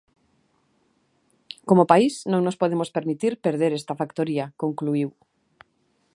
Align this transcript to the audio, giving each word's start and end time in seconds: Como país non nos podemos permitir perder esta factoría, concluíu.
Como 1.67 1.89
país 1.91 2.13
non 2.31 2.41
nos 2.45 2.59
podemos 2.61 2.89
permitir 2.97 3.33
perder 3.45 3.71
esta 3.75 3.97
factoría, 4.01 4.45
concluíu. 4.61 5.09